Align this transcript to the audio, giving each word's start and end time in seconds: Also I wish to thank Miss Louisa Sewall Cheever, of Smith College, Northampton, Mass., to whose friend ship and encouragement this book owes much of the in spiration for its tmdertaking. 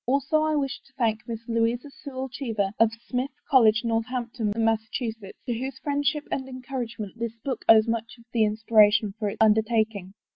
Also 0.07 0.41
I 0.41 0.55
wish 0.55 0.79
to 0.87 0.93
thank 0.97 1.27
Miss 1.27 1.47
Louisa 1.47 1.91
Sewall 1.91 2.27
Cheever, 2.27 2.71
of 2.79 2.91
Smith 3.07 3.29
College, 3.47 3.83
Northampton, 3.83 4.51
Mass., 4.57 4.81
to 4.93 5.13
whose 5.45 5.77
friend 5.77 6.03
ship 6.03 6.27
and 6.31 6.49
encouragement 6.49 7.19
this 7.19 7.35
book 7.45 7.63
owes 7.69 7.87
much 7.87 8.17
of 8.17 8.23
the 8.33 8.43
in 8.43 8.57
spiration 8.57 9.13
for 9.19 9.29
its 9.29 9.37
tmdertaking. 9.37 10.13